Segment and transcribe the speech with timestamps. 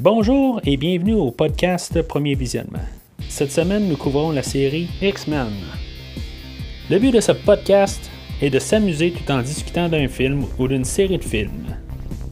[0.00, 2.82] Bonjour et bienvenue au podcast Premier Visionnement.
[3.28, 5.52] Cette semaine, nous couvrons la série X-Men.
[6.90, 8.10] Le but de ce podcast
[8.42, 11.76] est de s'amuser tout en discutant d'un film ou d'une série de films.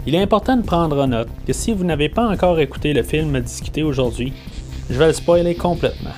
[0.08, 3.04] Il est important de prendre en note que si vous n'avez pas encore écouté le
[3.04, 4.32] film à discuter aujourd'hui,
[4.90, 6.10] je vais le spoiler complètement.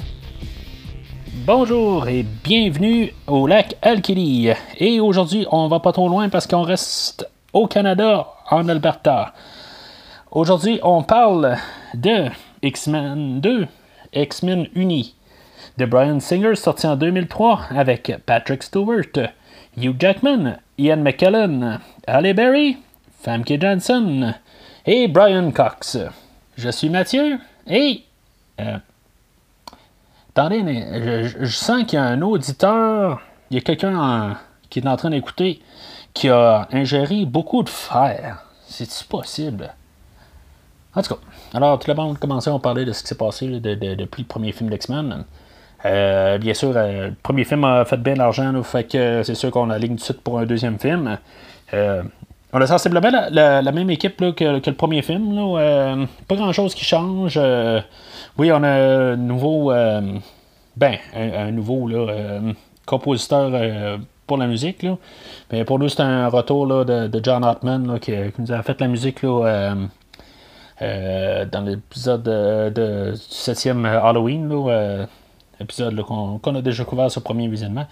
[1.46, 4.48] Bonjour et bienvenue au lac Alkili.
[4.79, 9.34] Et aujourd'hui, on va pas trop loin parce qu'on reste au Canada, en Alberta.
[10.35, 11.59] Aujourd'hui, on parle
[11.95, 12.29] de
[12.61, 13.69] X-Men 2,
[14.15, 15.15] X-Men Uni,
[15.79, 19.30] de Brian Singer sorti en 2003 avec Patrick Stewart,
[19.77, 21.78] Hugh Jackman, Ian McKellen,
[22.09, 22.78] Halle Berry,
[23.20, 24.34] Famke Johnson
[24.84, 25.98] et Brian Cox.
[26.56, 28.03] Je suis Mathieu et
[28.61, 28.78] euh,
[30.30, 33.23] Attendez, mais je, sens qu'il y a un auditeur,
[33.53, 34.37] il y a quelqu'un
[34.69, 35.62] qui est en train d'écouter
[36.12, 38.45] qui a ingéré beaucoup de fer.
[38.66, 39.73] C'est-tu possible?
[40.97, 41.21] En tout cas,
[41.55, 44.53] alors tout le monde commençait à parler de ce qui s'est passé depuis le premier
[44.53, 45.25] film d'X-Men.
[45.84, 49.51] Euh, bien sûr, euh, le premier film a fait bien d'argent, fait que c'est sûr
[49.51, 51.19] qu'on a ligne de suite pour un deuxième film.
[51.75, 52.03] Euh,
[52.53, 55.34] on a sensiblement la, même équipe que, le premier film.
[56.28, 57.39] pas grand chose qui change.
[58.36, 60.01] Oui, on a un nouveau, euh,
[60.77, 62.53] ben, un, nouveau euh,
[62.84, 64.84] compositeur euh, pour la musique.
[65.53, 69.20] Mais pour nous, c'est un retour de, John Hartman qui, nous a fait la musique
[70.80, 72.70] dans l'épisode de,
[73.11, 75.06] du 7e Halloween, là,
[75.61, 77.86] épisode qu'on, a déjà couvert sur le premier visionnement.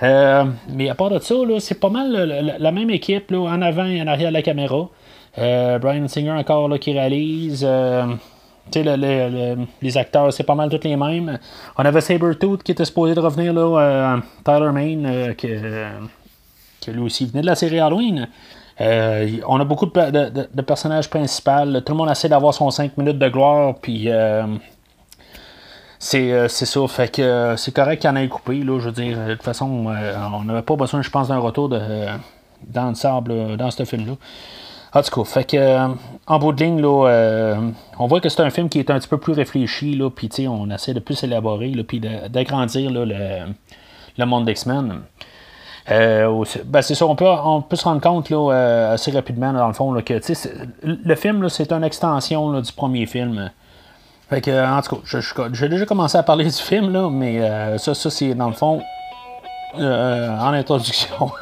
[0.00, 4.06] mais à part de ça, c'est pas mal la, même équipe en avant et en
[4.06, 4.88] arrière de la caméra.
[5.36, 7.66] Brian Singer encore qui réalise
[9.82, 11.38] les acteurs, c'est pas mal tous les mêmes.
[11.76, 15.90] On avait Sabretooth qui était supposé de revenir, euh, Tyler Main, euh, euh,
[16.80, 18.28] qui, lui aussi venait de la série Halloween.
[18.80, 21.80] On a beaucoup de, personnages principaux.
[21.84, 24.08] Tout le monde essaie d'avoir son 5 minutes de gloire, puis
[25.98, 26.88] c'est, ça.
[26.88, 28.62] Fait que c'est correct qu'il y en ait coupé.
[28.62, 31.68] Là, je veux dire, de toute façon, on n'avait pas besoin, je pense, d'un retour
[31.68, 34.14] dans le sable dans ce film-là.
[34.94, 35.88] En tout cas, fait que, euh,
[36.28, 39.00] en bout de ligne, là, euh, on voit que c'est un film qui est un
[39.00, 43.04] petit peu plus réfléchi, là, puis on essaie de plus élaborer, puis d'agrandir le,
[44.16, 45.00] le, monde d'X-Men.
[45.90, 49.66] Euh, ben c'est ça, on peut, on peut se rendre compte là, assez rapidement, dans
[49.66, 50.14] le fond, là, que
[50.82, 53.50] le film, c'est une extension du premier film.
[54.30, 57.94] Fait que, en tout cas, j'ai déjà commencé à parler du film, là, mais ça,
[57.94, 58.82] ça c'est dans le fond
[59.74, 61.30] en introduction.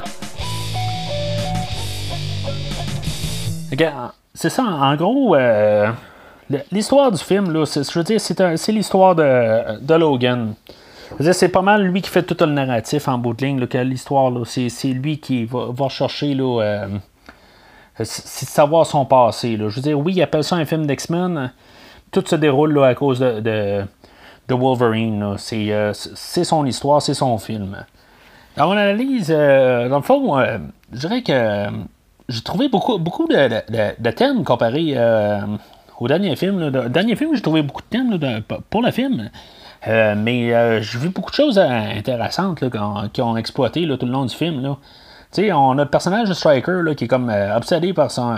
[4.33, 5.91] C'est ça, en gros, euh,
[6.71, 10.53] l'histoire du film, là, je veux dire, c'est l'histoire de, de, Logan.
[11.19, 14.87] C'est pas mal lui qui fait tout le narratif en bout de ligne, l'histoire, c'est
[14.87, 16.87] lui qui va, chercher là, euh,
[18.03, 19.57] savoir son passé.
[19.57, 21.51] Je veux dire, oui, il appelle ça un film d'X-Men.
[22.11, 23.83] Tout se déroule à cause de,
[24.49, 25.35] Wolverine.
[25.53, 27.85] Euh, c'est son histoire, c'est son film.
[28.57, 30.39] Dans mon analyse, dans le fond,
[30.91, 31.69] je dirais que
[32.29, 35.41] j'ai trouvé beaucoup, de, thèmes comparé euh,
[35.99, 36.59] au dernier film.
[36.69, 39.29] Le dernier film, j'ai trouvé beaucoup de thèmes pour le film.
[39.87, 42.63] Euh, mais euh, j'ai vu beaucoup de choses intéressantes
[43.13, 44.61] qui ont exploité tout le long du film.
[44.61, 44.77] Là.
[45.55, 48.35] On a le personnage de Striker qui est comme obsédé par son.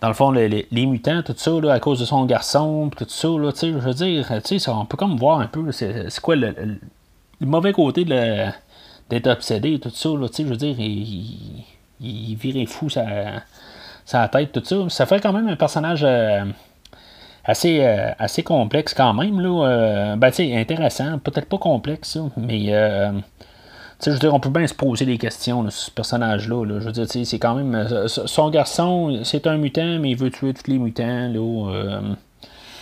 [0.00, 3.28] dans le fond, les, mutants, tout ça, à cause de son garçon, tout ça.
[3.28, 4.26] je veux dire,
[4.68, 6.78] on peut comme voir un peu c'est quoi le,
[7.40, 10.08] mauvais côté d'être obsédé, tout ça.
[10.10, 11.64] je veux dire, il
[12.02, 13.04] il virait fou sa,
[14.04, 14.88] sa tête, tout ça.
[14.88, 16.44] Ça fait quand même un personnage euh,
[17.44, 19.40] assez, euh, assez complexe quand même.
[19.40, 19.66] Là.
[19.66, 22.66] Euh, ben, intéressant, peut-être pas complexe, mais
[24.04, 26.64] je veux dire, on peut bien se poser des questions sur ce personnage-là.
[26.80, 27.86] Je veux dire, c'est quand même.
[28.08, 31.28] son garçon, c'est un mutant, mais il veut tuer tous les mutants.
[31.28, 32.00] Là,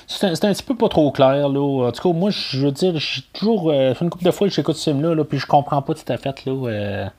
[0.07, 1.49] c'est un, un, petit peu pas trop clair.
[1.49, 1.87] Là.
[1.87, 3.71] En tout cas, moi, je veux dire, j'ai toujours.
[3.71, 6.45] une couple de fois que j'écoute ce film-là, puis je comprends pas tout à fait.
[6.47, 7.11] Là,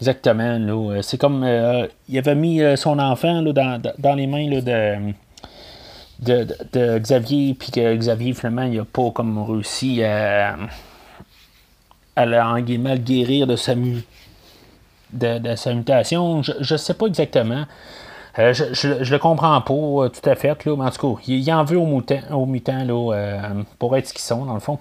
[0.00, 0.58] Exactement.
[0.58, 1.02] Là.
[1.02, 4.60] C'est comme euh, il avait mis euh, son enfant là, dans, dans, les mains là,
[4.62, 5.12] de,
[6.20, 10.56] de, de, Xavier, puis que Xavier, finalement, il n'a pas comme réussi à,
[12.16, 13.74] à le, en guérir de sa,
[15.12, 16.42] de, sa mutation.
[16.42, 17.64] Je ne sais pas exactement.
[18.38, 21.52] Euh, je, je, le comprends pas tout à fait, là, mais en tout cas, il,
[21.52, 24.78] en veut aux mutants, aux mutants là, pour être ce qu'ils sont, dans le fond.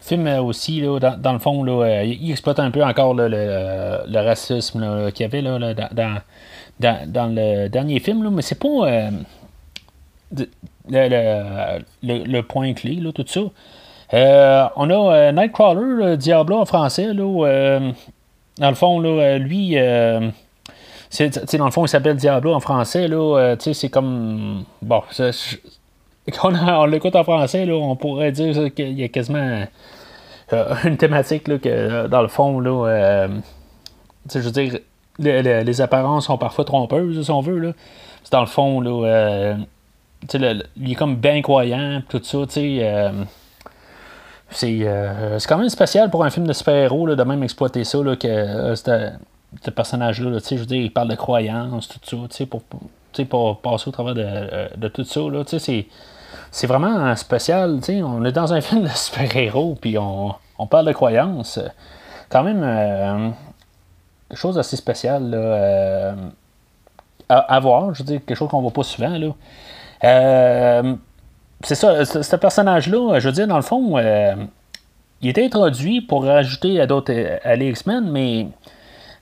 [0.00, 3.12] Le film euh, aussi, là, dans, le fond, là, euh, il exploite un peu encore
[3.12, 6.22] le, le, racisme qu'il y avait là, dans,
[6.78, 9.10] dans, dans, le dernier film, là, mais c'est pas
[10.38, 14.72] euh, le, le, point clé, là, tout ça.
[14.76, 17.12] on a Nightcrawler, Diablo en français.
[17.12, 17.80] Là,
[18.58, 19.76] dans le fond, là, lui,
[21.10, 23.08] c'est, dans le fond, il s'appelle Diablo en français.
[23.08, 24.64] Là, c'est comme.
[24.82, 25.02] Bon,
[26.32, 29.64] quand on, l'écoute en français, là, on pourrait dire qu'il y a quasiment
[30.84, 33.28] une thématique là, que, dans le fond, là,
[34.32, 34.78] je veux dire,
[35.18, 37.58] les, apparences sont parfois trompeuses, si on veut.
[37.58, 37.72] Là.
[38.30, 39.56] Dans le fond, là,
[40.32, 42.78] il est comme bien croyant, tout ça, tu sais.
[42.82, 43.12] Euh,
[45.38, 48.26] c'est quand même spécial pour un film de super-héros de même exploiter ça, là, que
[48.26, 52.62] euh, ce personnage-là, je veux dire, il parle de croyance, tout ça, pour,
[53.28, 55.20] pour passer au travers de, euh, de tout ça.
[55.20, 55.86] Là, c'est,
[56.50, 57.80] c'est vraiment spécial.
[58.04, 61.60] On est dans un film de super-héros, puis on, on, parle de croyance.
[62.28, 63.34] Quand même,
[64.28, 66.14] quelque chose d'assez spécial là,
[67.28, 67.94] à, voir.
[67.94, 69.16] Je veux dire, quelque chose qu'on voit pas souvent.
[69.16, 69.28] Là
[71.62, 74.34] c'est ça, ce, personnage-là, je veux dire, dans le fond, euh,
[75.20, 77.12] il était introduit pour rajouter à d'autres
[77.44, 78.48] à les X-Men, mais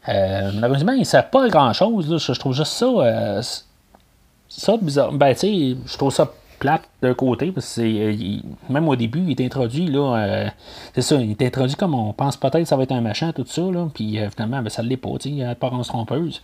[0.08, 2.16] euh, malheureusement, il ne sert pas grand-chose.
[2.24, 2.86] Je, trouve juste ça.
[2.86, 3.42] Euh,
[4.48, 5.12] ça bizarre.
[5.12, 6.30] Ben, tu sais, je trouve ça
[6.60, 10.50] plate d'un côté, parce que même au début, il est introduit, là,
[10.92, 13.30] c'est ça, il est introduit comme on pense peut-être que ça va être un machin,
[13.32, 15.70] tout ça, là, puis finalement, ben, ça ne l'est pas, tu sais, il a pas
[15.86, 16.42] trompeuse.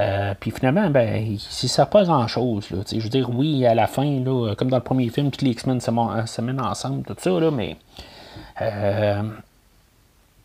[0.00, 2.68] Euh, puis finalement, ben, il ne sert pas grand-chose.
[2.70, 5.50] Je veux dire, oui, à la fin, là, comme dans le premier film, tous les
[5.52, 7.76] X-Men se, mènent ensemble, tout ça, là, mais,
[8.62, 9.22] euh,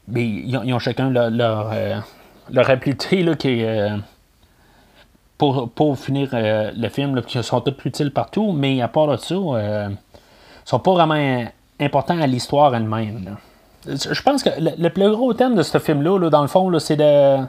[0.08, 2.00] mais ils, ont, chacun leur, leur, euh,
[2.50, 3.64] là, qui
[5.38, 9.36] pour, pour finir le film, là, qui sont tous utiles partout, mais à part ça,
[9.36, 9.98] ils
[10.66, 11.46] sont pas vraiment
[11.80, 13.38] importants à l'histoire elle-même.
[13.86, 16.96] Je pense que le, plus gros thème de ce film-là, là, dans le fond, c'est
[16.96, 17.46] de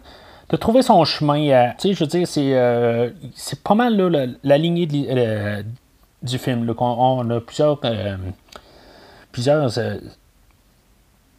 [0.51, 1.49] de trouver son chemin.
[1.49, 5.63] Euh, tu sais, je veux dire, c'est, euh, c'est pas mal là, la, lignée euh,
[6.23, 6.67] du film.
[6.67, 7.81] Là, on, a plusieurs,
[9.33, 9.73] plusieurs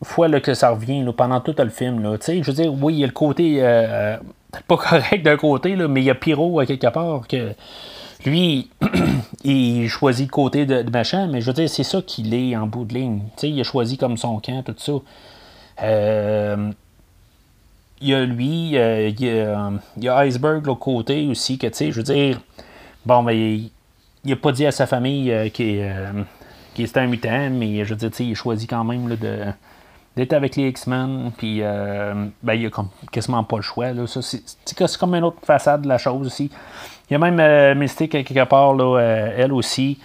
[0.03, 2.01] fois là, que ça revient pendant tout le film.
[2.01, 3.61] Là, tu sais, je veux dire, oui, il y a le côté
[4.67, 7.53] pas correct d'un côté, là, mais il y a Pyro à quelque part que
[8.25, 8.69] lui,
[9.43, 12.67] il choisit le côté de, machin, mais je veux dire, c'est ça qu'il est en
[12.67, 13.21] bout de ligne.
[13.43, 14.93] Il a choisi comme son camp, tout ça.
[15.83, 16.71] Euh,
[18.01, 21.75] il y a lui, euh, il, y a, Iceberg de l'autre côté aussi, que tu
[21.75, 22.39] sais, je veux dire,
[23.05, 23.71] bon, ben, il
[24.25, 26.23] n'a pas dit à sa famille euh, qu'il euh,
[26.77, 29.45] était un mutant, mais je veux dire, tu sais, il choisit quand même de,
[30.17, 33.87] d'être avec les X-Men, puis ben, il a comme, quasiment pas le choix.
[34.07, 36.51] C'est, comme une autre façade de la chose aussi.
[37.09, 38.99] Il y a même Mystique quelque part, là,
[39.37, 39.99] elle aussi.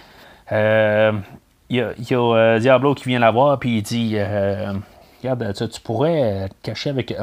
[0.49, 4.17] il y a, il y a Diablo qui vient la voir, puis il dit
[5.21, 7.13] Regarde, tu, tu pourrais te cacher avec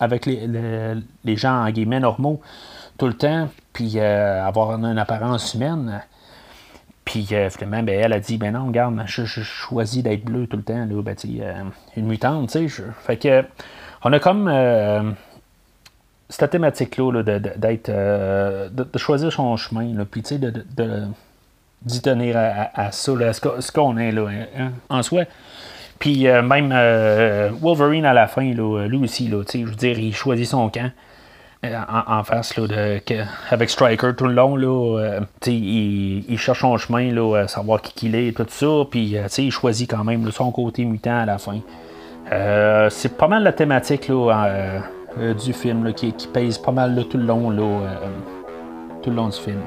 [0.00, 0.48] avec les,
[1.24, 2.40] les, gens en guillemets normaux
[2.98, 6.02] tout le temps, puis euh, avoir une, apparence humaine.
[7.04, 10.56] Puis euh, finalement, ben, elle a dit Ben non, regarde, je, choisis d'être bleu tout
[10.56, 11.62] le temps, là, ben, euh,
[11.96, 12.82] une mutante, tu sais.
[13.04, 13.44] Fait que
[14.04, 15.14] on a comme
[16.28, 21.04] cette thématique-là d'être de, choisir son chemin, puis tu sais, de,
[21.82, 25.24] d'y tenir à, ça, à ce qu'on est là, hein, en soi.
[26.04, 30.46] Puis euh, même euh, Wolverine à la fin, lui aussi, je veux dire, il choisit
[30.46, 30.90] son camp.
[31.64, 32.66] Euh, en, face là,
[33.50, 37.94] avec Striker tout le long là, il, il, cherche son chemin là, à savoir qui
[37.94, 41.38] qu'il est et tout ça puis il choisit quand même son côté mutant à la
[41.38, 41.60] fin
[42.90, 44.82] c'est pas mal la thématique là,
[45.42, 47.80] du film qui, qui, pèse pas mal tout le long là,
[49.02, 49.62] tout le long du film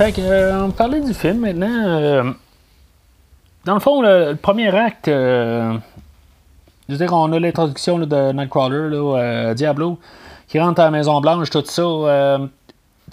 [0.00, 1.68] Fait que, euh, on parlait du film maintenant.
[1.68, 2.32] Euh,
[3.66, 5.76] dans le fond, le, premier acte, euh,
[6.88, 9.98] je veux dire, on a l'introduction de Nightcrawler, Diablo,
[10.48, 12.38] qui rentre à la Maison Blanche, tout ça.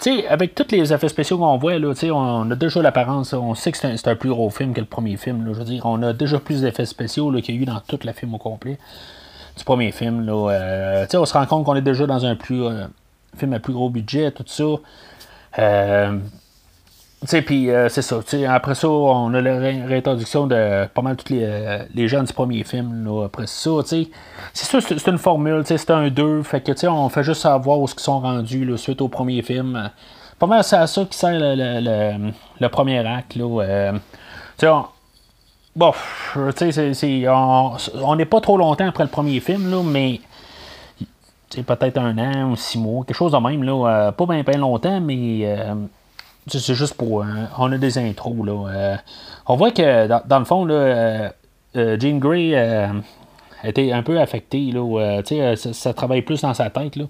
[0.00, 3.70] sais, avec tous les effets spéciaux qu'on voit, là, on a déjà l'apparence, on sait
[3.70, 5.44] que c'est un, plus gros film que le premier film.
[5.46, 7.98] je veux dire, on a déjà plus d'effets spéciaux qu'il y a eu dans tout
[8.02, 8.78] le film au complet
[9.58, 10.24] du premier film.
[10.24, 12.64] Là, on se rend compte qu'on est déjà dans un plus
[13.36, 14.64] film à plus gros budget, tout ça
[17.26, 18.20] puis euh, c'est ça.
[18.48, 22.32] Après ça, on a la réintroduction de pas mal tous les, euh, les gens du
[22.32, 23.04] premier film.
[23.04, 24.08] Là, après ça, c'est
[24.52, 26.42] ça, c'est une formule, c'est un 2.
[26.44, 29.90] Fait que on fait juste savoir où ils sont rendus suite au premier film.
[30.38, 33.34] Pas mal c'est à ça qui sert le, le, premier acte.
[33.34, 33.98] Là, euh,
[34.62, 34.84] on,
[35.74, 35.92] bon,
[36.36, 40.20] on n'est pas trop longtemps après le premier film, là, mais
[41.50, 43.64] peut-être un an ou six mois, quelque chose de même.
[43.64, 45.44] Là, pas bien, bien longtemps, mais
[46.48, 47.22] c'est juste pour.
[47.22, 48.44] Hein, on a des intros.
[48.44, 48.68] Là.
[48.68, 48.96] Euh,
[49.46, 51.28] on voit que dans, le fond, là, euh,
[51.76, 52.54] euh, Jean Grey
[53.64, 54.70] était un peu affectée.
[54.72, 55.22] Là,
[55.56, 56.96] ça, ça, travaille plus dans sa tête.
[56.96, 57.04] Là.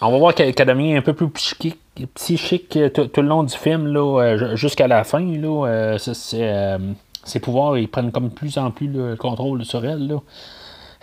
[0.00, 4.54] on va voir qu'elle devient un peu plus psychique, tout, le long du film là,
[4.54, 5.20] jusqu'à la fin.
[5.20, 10.08] Là, ses pouvoirs ils prennent comme plus en plus le contrôle sur elle.
[10.08, 10.20] Là.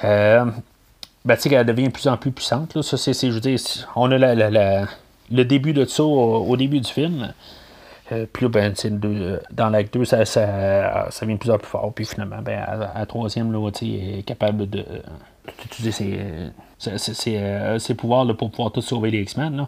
[0.03, 0.45] Euh,
[1.23, 2.75] ben, elle devient de plus en plus puissante.
[2.75, 2.83] Là.
[2.83, 3.59] Ça, c'est, je veux dire,
[3.95, 4.85] on a
[5.31, 7.33] le début de ça au, début du film.
[8.11, 8.73] Euh, puis là, ben,
[9.51, 11.91] dans l'acte 2, ça, ça, ça, vient de plus en plus fort.
[11.93, 14.85] Puis finalement, ben, à, la troisième, là, est capable de,
[15.61, 15.91] d'utiliser
[16.77, 19.67] ses, ses, pouvoirs là, pour pouvoir tout sauver les X-Men.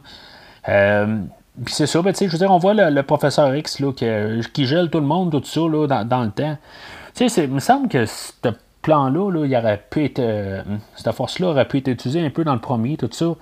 [0.69, 1.17] Euh,
[1.65, 4.89] puis c'est ça, ben, je veux dire, on voit le, professeur X là, qui, gèle
[4.91, 6.57] tout le monde, tout ça, là, dans, dans le temps.
[7.15, 8.31] Tu sais, il me semble que ce
[8.83, 10.19] plan-là, là, il aurait pu être.
[10.19, 10.61] Euh,
[10.95, 13.33] cette force-là aurait pu être utilisée un peu dans le premier, tout ça.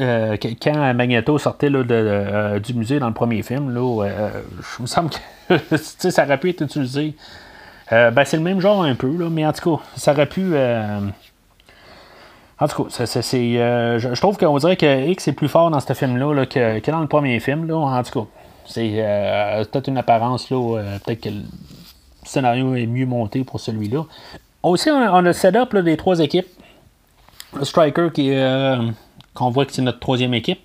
[0.00, 4.06] Euh, quand Magneto sortait là, euh, du musée dans le premier film, là,
[4.76, 7.14] je me semble que ça aurait pu être utilisé.
[7.90, 10.54] ben, c'est le même genre un peu, là, mais en tout cas, ça aurait pu.
[12.60, 15.92] En tout cas, c'est, je, trouve qu'on dirait que X est plus fort dans ce
[15.92, 17.66] film-là que, dans le premier film.
[17.66, 18.26] Là, en tout cas,
[18.66, 20.50] c'est peut-être une apparence.
[20.50, 21.30] Là, peut-être que
[22.24, 24.04] scénario est mieux monté pour celui-là.
[24.62, 26.48] Aussi, on a le setup des trois équipes.
[27.56, 28.76] Le Striker qui euh,
[29.38, 30.60] qu'on voit que c'est notre troisième équipe.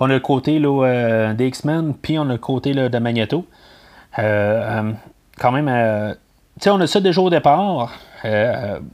[0.00, 2.98] On a le côté là, euh, des X-Men, puis on a le côté là, de
[2.98, 3.44] Magneto.
[4.18, 4.92] Euh,
[5.38, 7.92] quand même, on a ça déjà au départ.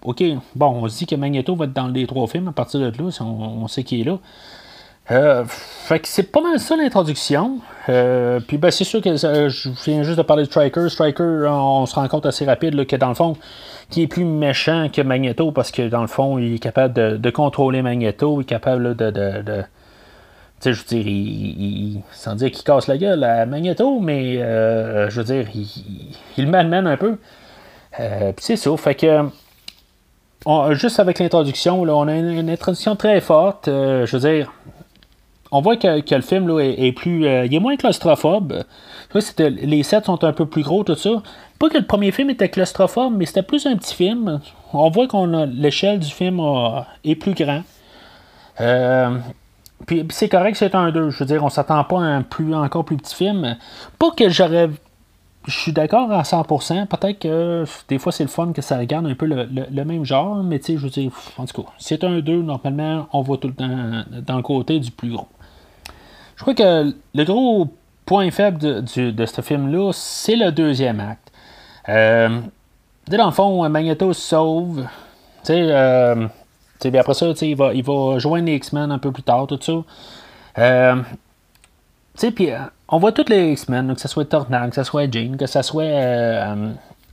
[0.03, 0.23] ok,
[0.55, 2.87] bon, on se dit que Magneto va être dans les trois films à partir de
[2.87, 4.19] là, on, sait qu'il est là.
[5.11, 7.59] Euh, fait que c'est pas mal ça l'introduction.
[7.89, 10.89] Euh, puis ben, c'est sûr que je viens juste de parler de Striker.
[10.89, 13.37] Striker, on, se rend compte assez rapide que dans le fond,
[13.95, 17.31] qui est plus méchant que Magneto parce que dans le fond, il est capable de,
[17.31, 19.11] contrôler Magneto, il est capable de.
[19.13, 19.63] de,
[20.61, 24.39] tu sais, je veux dire, il, sans dire qu'il casse la gueule à Magneto, mais
[24.39, 25.69] euh, je veux dire, il,
[26.37, 27.19] il, malmène un peu.
[27.97, 28.77] puis c'est ça.
[28.77, 29.29] Fait que.
[30.73, 33.67] juste avec l'introduction, on a une, introduction très forte.
[33.67, 34.51] je veux dire,
[35.55, 37.27] on voit que, le film là, est, plus.
[37.27, 38.65] Euh, il est moins claustrophobe.
[39.39, 41.23] Les sets sont un peu plus gros, tout ça.
[41.59, 44.41] Pas que le premier film était claustrophobe, mais c'était plus un petit film.
[44.73, 46.41] On voit qu'on l'échelle du film
[47.05, 47.63] est plus grand.
[48.61, 49.19] Euh,
[49.87, 51.11] puis, c'est correct, c'est un 2.
[51.11, 53.57] Je veux dire, on s'attend pas à un plus, encore plus petit film.
[53.99, 54.71] Pas que j'aurais.
[55.47, 56.87] Je suis d'accord à 100%.
[56.87, 60.43] Peut-être que des fois, c'est le fun que ça regarde un peu le, même genre.
[60.43, 62.43] Mais tu sais, je veux dire, en tout cas, c'est un 2.
[62.43, 65.29] Normalement, on voit tout le temps dans le côté du plus gros.
[66.37, 67.69] Je crois que le gros
[68.07, 71.24] point faible de, ce film-là, c'est le deuxième acte.
[71.89, 72.41] Euh,
[73.09, 74.83] dans le fond, Magneto se sauve.
[75.45, 76.27] Tu sais, euh,
[76.99, 79.73] après ça, il va, il va joindre les X-Men un peu plus tard, tout ça.
[80.59, 81.03] Euh,
[82.89, 85.63] on voit tous les X-Men, que ce soit Tornado, que ce soit Jean, que ce
[85.63, 86.55] soit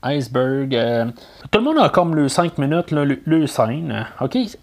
[0.03, 1.13] Iceberg.
[1.49, 4.05] Tout le monde a comme le 5 minutes, le, le, scène.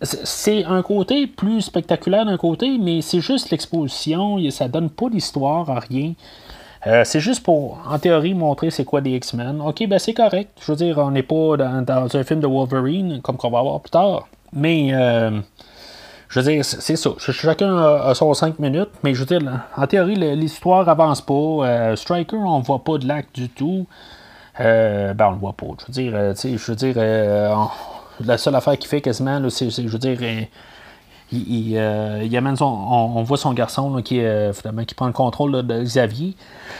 [0.03, 4.39] C'est un côté plus spectaculaire d'un côté, mais c'est juste l'exposition.
[4.51, 6.15] Ça donne pas d'histoire à rien.
[6.89, 9.61] Euh, c'est juste pour, en théorie, montrer c'est quoi des X-Men.
[9.61, 10.51] Ok, ben c'est correct.
[10.61, 13.81] Je veux dire, on n'est pas dans, un film de Wolverine, comme qu'on va voir
[13.81, 14.27] plus tard.
[14.53, 15.39] Mais, euh,
[16.29, 17.11] je veux dire, c'est ça.
[17.19, 19.41] Chacun a, son 5 minutes, mais je veux dire,
[19.77, 21.95] en théorie, l'histoire avance pas.
[21.97, 23.87] Striker, on voit pas de l'acte du tout.
[24.61, 25.67] Euh, ben, on le voit pas.
[25.81, 27.55] Je veux dire, euh, je veux dire euh,
[28.25, 30.19] la seule affaire qu'il fait quasiment, c'est, je veux dire,
[31.31, 34.21] son, on, voit son garçon qui,
[34.87, 36.35] qui prend le contrôle de Xavier.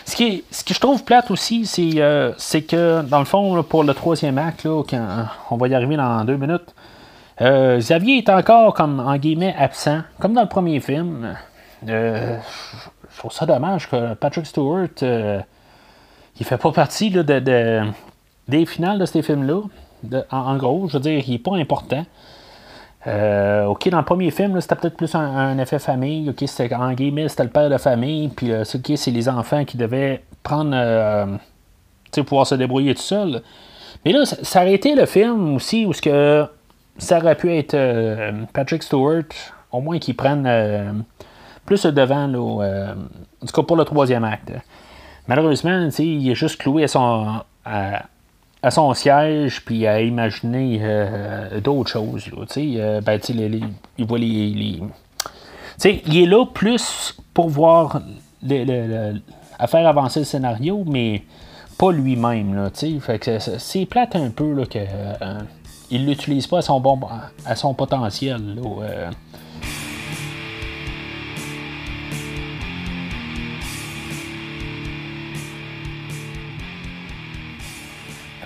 [0.07, 2.03] Ce qui, ce que je trouve plate aussi, c'est,
[2.39, 6.37] c'est que, dans le fond, pour le troisième acte, on va y arriver dans deux
[6.37, 6.75] minutes,
[7.41, 11.37] Xavier est encore, comme, en guillemets, absent, comme dans le premier film.
[11.87, 12.39] je
[13.19, 14.89] trouve ça dommage que Patrick Stewart
[16.39, 17.23] il fait pas partie de,
[18.49, 19.63] des finales de ces films-là.
[20.31, 22.05] En, gros, je veux dire, il n'est pas important.
[23.07, 26.29] Euh, ok, dans le premier film, c'était peut-être plus un, effet famille.
[26.31, 28.29] Ok, c'était en guillemets, c'était le père de famille.
[28.29, 31.41] Puis, euh, c'est les enfants qui devaient prendre, euh, tu
[32.21, 33.43] sais, pouvoir se débrouiller tout seul.
[34.05, 36.47] Mais là, ça, aurait été le film aussi où ce que
[36.99, 37.77] ça aurait pu être
[38.53, 39.25] Patrick Stewart,
[39.71, 41.05] au moins qu'il prenne
[41.65, 42.95] plus devant, là,
[43.43, 44.53] en tout cas pour le troisième acte.
[45.27, 47.41] Malheureusement, il est juste cloué à son,
[48.71, 52.25] son siège puis à imaginer euh, d'autres choses.
[52.57, 53.21] Euh, ben,
[53.99, 54.81] il voit les.
[55.85, 58.01] il est là plus pour voir
[59.59, 61.23] à faire avancer le scénario, mais
[61.79, 62.71] pas lui-même.
[62.75, 65.39] C'est plate un peu que, euh,
[65.91, 66.99] il l'utilise pas à son, bon,
[67.47, 68.57] à son potentiel.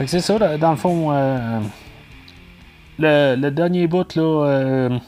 [0.07, 1.61] C'est ça, dans le fond, euh,
[2.99, 4.99] le, dernier bout, là, euh,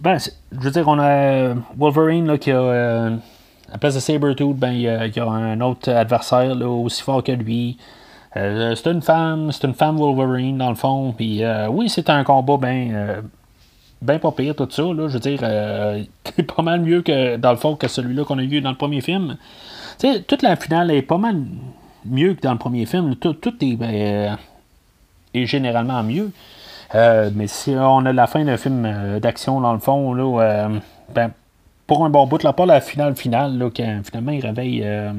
[0.00, 3.16] ben, je veux dire, on a Wolverine là, qui a, euh,
[3.72, 7.32] à place de Sabretooth, ben, il y, a, un autre adversaire là, aussi fort que
[7.32, 7.78] lui.
[8.34, 11.12] c'est une femme, c'est une femme Wolverine dans le fond.
[11.16, 13.22] Puis oui, c'est un combat bien
[14.00, 14.82] ben pas pire tout ça.
[14.82, 15.40] Là, je veux dire,
[16.36, 18.76] c'est pas mal mieux que dans le fond que celui-là qu'on a eu dans le
[18.76, 19.36] premier film.
[19.98, 21.42] Tu sais, toute la finale est pas mal
[22.10, 23.16] mieux que dans le premier film.
[23.16, 24.38] Tout, est, ben,
[25.34, 26.30] est, généralement mieux.
[26.94, 30.68] mais si on a la fin d'un film d'action dans le fond, là,
[31.14, 31.30] ben,
[31.88, 35.10] pour un bon bout, là, pas la finale finale, là, quand finalement il réveille euh,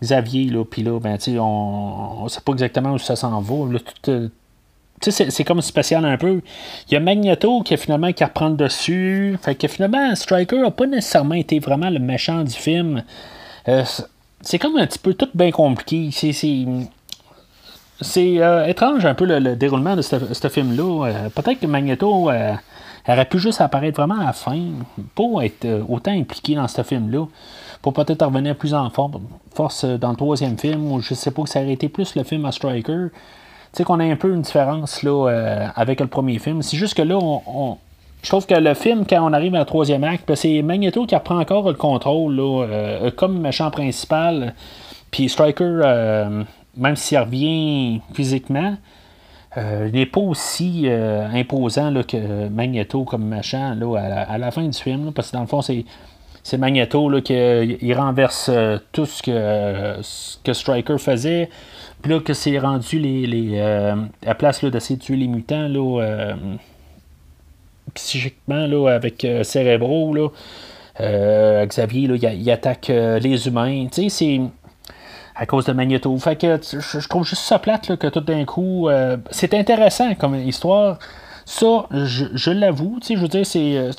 [0.00, 3.72] Xavier, là, puis là, ben, on ne sait pas exactement où ça s'en va.
[3.72, 4.28] Là, euh,
[5.00, 6.40] c'est, comme spécial un peu.
[6.88, 9.36] Il y a Magneto qui finalement qui reprend le dessus.
[9.42, 13.02] Fait que finalement, Striker n'a pas nécessairement été vraiment le méchant du film.
[13.66, 13.82] Euh,
[14.46, 16.10] c'est comme un petit peu tout bien compliqué.
[16.12, 16.32] C'est,
[18.00, 21.28] c'est, étrange un peu le, déroulement de ce film-là.
[21.34, 22.30] peut-être que Magneto
[23.06, 24.60] elle aurait pu juste apparaître vraiment à la fin,
[25.14, 27.26] pour être euh, autant impliqué dans ce film-là,
[27.80, 31.42] pour peut-être revenir plus en force euh, dans le troisième film, ou je sais pas
[31.42, 33.06] que ça aurait été plus le film à Striker.
[33.12, 36.62] Tu sais qu'on a un peu une différence là, euh, avec le premier film.
[36.62, 37.78] C'est juste que là, on,
[38.26, 41.14] je trouve que le film, quand on arrive à troisième acte, ben, c'est Magneto qui
[41.14, 44.54] reprend encore le contrôle là, comme méchant principal.
[45.12, 45.80] Puis Striker,
[46.76, 48.76] même s'il revient physiquement,
[49.56, 53.96] euh, n'est pas aussi euh, imposant que Magneto comme machin là,
[54.28, 55.86] à, la, fin du film, parce que dans le fond, c'est,
[56.58, 59.96] Magneto qui renverse euh, tout ce que,
[60.44, 61.48] que Striker faisait.
[62.02, 63.58] Puis là, que c'est rendu les.
[64.26, 66.34] à place d'essayer de tuer les mutants là,
[67.94, 70.28] psychiquement là, avec Cérébro, là,
[71.66, 73.86] Xavier, là, il, attaque les humains.
[73.90, 74.40] Tu sais, c'est
[75.36, 76.16] à cause de Magneto.
[76.18, 78.88] Fait que je, trouve juste ça plate que tout d'un coup.
[78.88, 80.98] Euh, c'est intéressant comme histoire.
[81.44, 83.76] Ça, je, l'avoue, je veux dire, c'est.
[83.76, 83.92] Euh,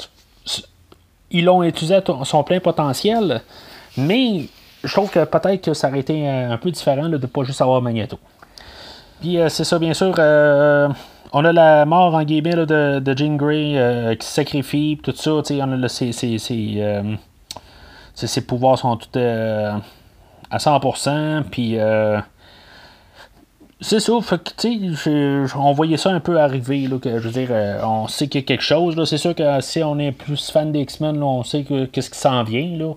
[1.29, 3.41] ils l'ont utilisé à son plein potentiel,
[3.97, 4.45] mais
[4.83, 7.61] je trouve que peut-être que ça aurait été un peu différent de ne pas juste
[7.61, 8.17] avoir Magneto.
[9.19, 10.15] Puis euh, c'est ça, bien sûr.
[11.33, 15.31] On a la mort en guillemets de, de Jean Grey qui se sacrifie, tout ça.
[15.31, 19.19] On a ses, ses, ses, pouvoirs sont tout
[20.49, 21.43] à 100%.
[21.43, 22.19] Puis euh,
[23.81, 27.81] c'est ça, fait que, on voyait ça un peu arriver, là, je veux dire, euh,
[27.83, 30.49] on sait qu'il y a quelque chose, là, c'est sûr que si on est plus
[30.49, 32.93] fan des X-Men, on sait que, qu'est-ce qui s'en vient, là.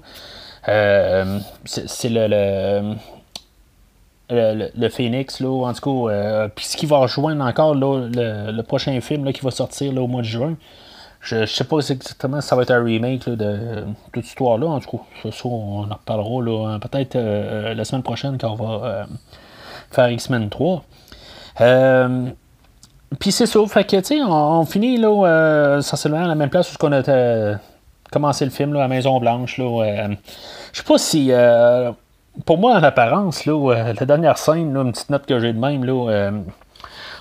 [0.68, 2.94] Euh, c'est, le, le,
[4.30, 9.00] le, Phoenix, là, en tout cas, puis ce qui va rejoindre encore, là, le, prochain
[9.00, 10.56] film, là, qui va sortir, là, au mois de juin,
[11.20, 14.66] je, je sais pas exactement si ça va être un remake de, toute histoire-là.
[14.66, 18.54] En tout cas, ça, on en reparlera là, peut-être euh, la semaine prochaine quand on
[18.54, 19.04] va euh,
[19.90, 20.82] faire X-Men 3.
[21.60, 22.30] Euh,
[23.18, 26.72] puis c'est ça, fait que, tu sais, on, finit, là, essentiellement à la même place
[26.72, 27.58] où on a
[28.10, 30.08] commencé le film, à Maison-Blanche, là.
[30.72, 31.32] Je sais pas si...
[32.46, 35.84] pour moi, en apparence, là, la dernière scène, une petite note que j'ai de même,
[35.84, 36.30] là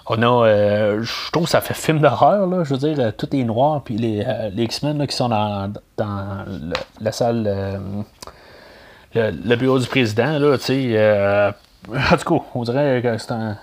[0.10, 2.64] on a, euh, je trouve que ça fait film d'horreur, là.
[2.64, 5.72] Je veux dire, euh, tout est noir, puis les, euh, les X-Men qui sont dans,
[5.98, 6.46] dans
[7.00, 7.48] la salle,
[9.14, 11.54] le, bureau du président, là, tu sais.
[11.94, 13.58] en tout cas, on dirait que c'est un.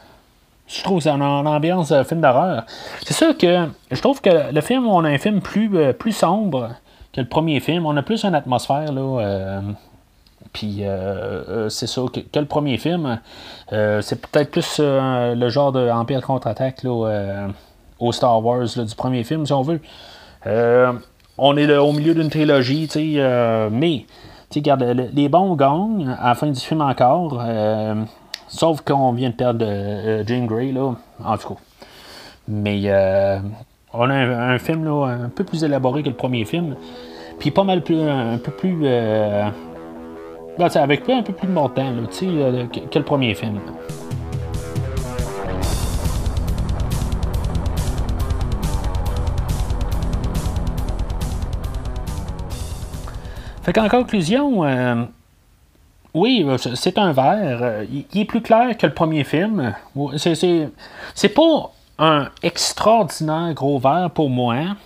[0.69, 2.65] Je trouve que c'est une, ambiance film d'horreur.
[3.05, 6.71] C'est sûr que je trouve que le film, on a un film plus, plus sombre
[7.13, 7.87] que le premier film.
[7.87, 9.61] On a plus une atmosphère, là.
[10.57, 13.21] Puis euh, euh, c'est ça que, le premier film,
[13.75, 16.83] euh, c'est peut-être plus le genre de Empire contre-attaque
[17.99, 19.81] au Star Wars du premier film, si on veut.
[21.37, 22.89] on est au milieu d'une trilogie,
[23.71, 24.07] mais
[24.55, 27.39] regarde, les bons gagnent à la fin du film encore.
[28.49, 29.67] sauf qu'on vient de perdre
[30.27, 31.61] Jane Grey, là, en tout cas.
[32.49, 32.91] Mais
[33.93, 36.77] on a un, film un peu plus élaboré que le premier film.
[37.39, 38.87] Puis pas mal plus, un peu plus
[40.59, 43.61] ben, avec un peu plus de montant là, euh, que, que, le premier film.
[53.63, 55.05] Fait qu'en conclusion, euh,
[56.15, 57.85] oui, euh, c'est un verre.
[57.91, 59.75] Il est plus clair que le premier film.
[60.17, 64.77] C'est pas un extraordinaire gros verre pour moi.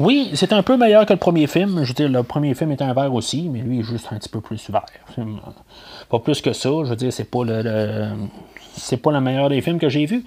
[0.00, 1.84] Oui, c'est un peu meilleur que le premier film.
[1.84, 4.16] Je veux dire, le premier film est un verre aussi, mais lui est juste un
[4.16, 4.86] petit peu plus vert.
[6.08, 6.70] Pas plus que ça.
[6.84, 8.08] Je veux dire, c'est pas le,
[8.76, 10.24] c'est pas le meilleur des films que j'ai vus.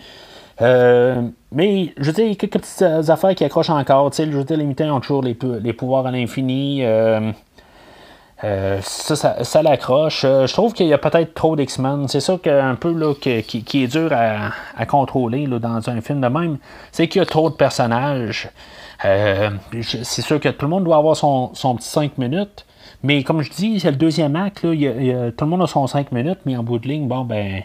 [0.62, 4.12] Euh, mais je veux dire, il y a quelques petites affaires qui accrochent encore.
[4.16, 6.86] je veux dire, les mutants ont toujours les, les pouvoirs à l'infini.
[6.86, 7.32] Euh,
[8.44, 10.22] euh, ça, ça, l'accroche.
[10.22, 12.08] je trouve qu'il y a peut-être trop d'X-Men.
[12.08, 16.22] C'est ça un peu là, qui, qui, est dur à, contrôler là, dans un film
[16.22, 16.58] de même.
[16.92, 18.52] C'est qu'il y a trop de personnages.
[19.06, 19.50] Euh,
[19.82, 22.66] c'est sûr que tout le monde doit avoir son, petit 5 minutes.
[23.02, 26.40] Mais comme je dis, c'est le deuxième acte, tout le monde a son 5 minutes,
[26.46, 27.64] mais en bout de ligne, bon, ben.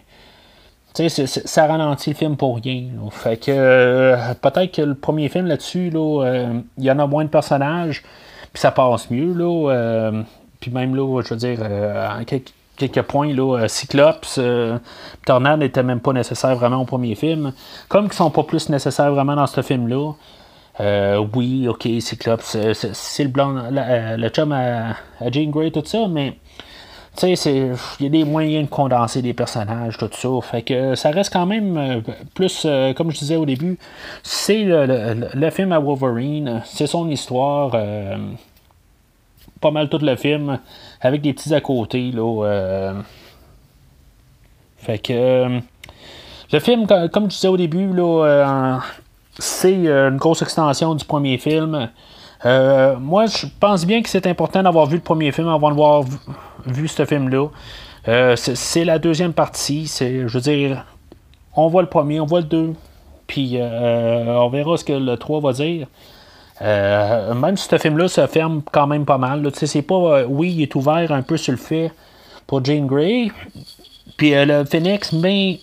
[0.94, 2.86] Ça ralentit le film pour rien.
[3.12, 7.24] Fait que euh, peut-être que le premier film là-dessus, là, il y en a moins
[7.24, 8.02] de personnages,
[8.52, 9.32] puis ça passe mieux.
[10.58, 13.32] Puis même là, je veux dire, en quelques, points,
[13.68, 14.40] Cyclops,
[15.24, 17.52] Tornade n'était même pas nécessaire vraiment au premier film.
[17.88, 20.14] Comme ils sont pas plus nécessaires vraiment dans ce film-là.
[20.80, 24.94] Euh, oui, ok, Cyclops, c'est le blanc, euh, le chum à,
[25.30, 26.34] Jane Grey, tout ça, mais
[27.16, 30.28] tu sais, il y a des moyens de condenser des personnages, tout ça.
[30.42, 32.00] Fait que ça reste quand même euh,
[32.34, 32.64] plus,
[32.96, 33.76] comme je disais au début,
[34.22, 37.72] c'est le, film à Wolverine, c'est son histoire,
[39.60, 40.60] pas mal tout le film,
[41.00, 42.94] avec des petits à côté, là.
[44.76, 45.60] fait que
[46.52, 48.80] le film, comme je disais au début, là,
[49.38, 51.88] c'est euh, une grosse extension du premier film.
[52.44, 56.02] Euh, moi, je pense bien que c'est important d'avoir vu le premier film avant d'avoir
[56.02, 56.16] vu,
[56.66, 57.48] vu ce film-là.
[58.08, 59.86] Euh, c'est la deuxième partie.
[59.86, 60.84] Je veux dire,
[61.54, 62.74] on voit le premier, on voit le deux,
[63.26, 65.86] puis on verra ce que le 3 va dire.
[66.60, 69.48] même si ce film-là se ferme quand même pas mal.
[69.52, 71.92] C'est pas, oui, il est ouvert un peu sur le fait
[72.46, 73.30] pour Jane Grey,
[74.16, 75.58] puis le Phoenix, mais,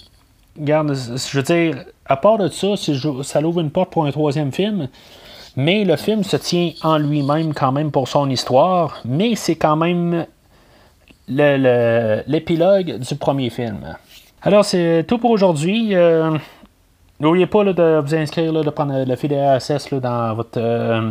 [0.59, 2.75] regarde, je veux dire, à part de ça,
[3.23, 4.89] ça l'ouvre une porte pour un troisième film.
[5.55, 8.99] Mais le film se tient en lui-même quand même pour son histoire.
[9.05, 10.25] Mais c'est quand même
[11.27, 13.95] l'épilogue du premier film.
[14.43, 15.95] Alors, c'est tout pour aujourd'hui.
[15.95, 16.37] Euh,
[17.19, 21.09] n'oubliez pas de vous inscrire, de prendre le fil RSS dans votre euh,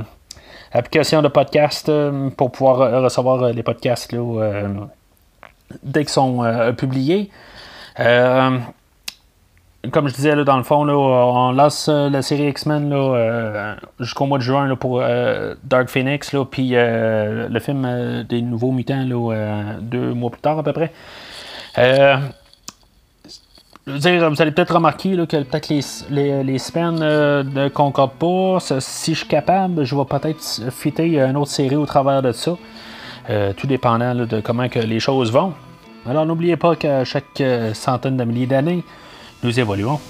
[0.72, 4.14] application de podcast euh, pour pouvoir recevoir les podcasts
[5.82, 6.44] dès qu'ils sont
[6.76, 7.30] publiés
[9.92, 14.38] comme je disais, dans le fond, on lance euh, la série X-Men euh, jusqu'au mois
[14.38, 19.04] de juin pour euh, Dark Phoenix, puis le film des Nouveaux Mutants
[19.80, 20.92] deux mois plus tard à peu près.
[23.86, 28.58] dire, vous allez peut-être remarquer que peut-être les, semaines ne concordent pas.
[28.80, 32.56] Si je suis capable, je vais peut-être fitter une autre série au travers de ça.
[33.56, 35.52] tout dépendant de comment que les choses vont.
[36.06, 37.42] Alors n'oubliez pas qu'à chaque
[37.72, 38.84] centaine de milliers d'années,
[39.44, 40.00] nous évoluons.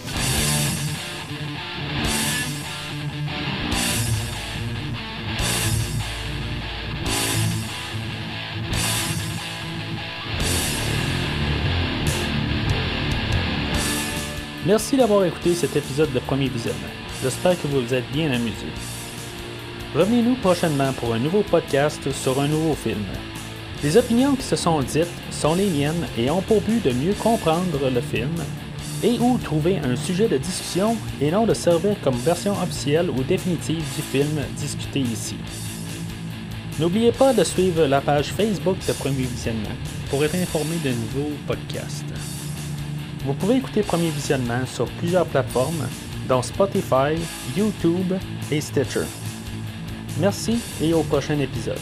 [14.64, 16.80] Merci d'avoir écouté cet épisode de Premier Visionnement.
[17.22, 18.66] J'espère que vous vous êtes bien amusé.
[19.94, 23.04] Revenez-nous prochainement pour un nouveau podcast sur un nouveau film.
[23.82, 27.14] Les opinions qui se sont dites sont les miennes et ont pour but de mieux
[27.14, 28.32] comprendre le film
[29.04, 33.22] et ou trouver un sujet de discussion et non de servir comme version officielle ou
[33.22, 35.36] définitive du film discuté ici.
[36.80, 39.76] N'oubliez pas de suivre la page Facebook de Premier Visionnement
[40.08, 42.12] pour être informé de nouveaux podcasts.
[43.26, 45.86] Vous pouvez écouter Premier Visionnement sur plusieurs plateformes,
[46.26, 47.14] dont Spotify,
[47.56, 48.14] YouTube
[48.50, 49.04] et Stitcher.
[50.18, 51.78] Merci et au prochain épisode.